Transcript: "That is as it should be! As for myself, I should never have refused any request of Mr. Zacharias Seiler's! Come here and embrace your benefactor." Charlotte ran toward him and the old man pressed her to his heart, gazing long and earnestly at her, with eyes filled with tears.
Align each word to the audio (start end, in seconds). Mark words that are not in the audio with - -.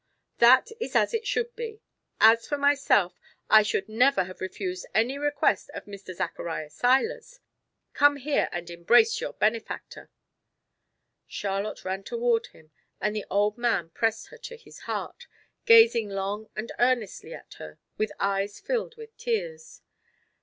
"That 0.39 0.69
is 0.79 0.95
as 0.95 1.13
it 1.13 1.27
should 1.27 1.55
be! 1.55 1.79
As 2.19 2.47
for 2.47 2.57
myself, 2.57 3.19
I 3.51 3.61
should 3.61 3.87
never 3.87 4.23
have 4.23 4.41
refused 4.41 4.87
any 4.95 5.19
request 5.19 5.69
of 5.75 5.85
Mr. 5.85 6.15
Zacharias 6.15 6.73
Seiler's! 6.73 7.39
Come 7.93 8.15
here 8.15 8.49
and 8.51 8.67
embrace 8.71 9.21
your 9.21 9.33
benefactor." 9.33 10.09
Charlotte 11.27 11.85
ran 11.85 12.01
toward 12.01 12.47
him 12.47 12.71
and 12.99 13.15
the 13.15 13.25
old 13.29 13.59
man 13.59 13.91
pressed 13.91 14.29
her 14.29 14.39
to 14.39 14.57
his 14.57 14.79
heart, 14.89 15.27
gazing 15.67 16.09
long 16.09 16.49
and 16.55 16.71
earnestly 16.79 17.35
at 17.35 17.53
her, 17.59 17.77
with 17.99 18.11
eyes 18.19 18.59
filled 18.59 18.97
with 18.97 19.15
tears. 19.17 19.81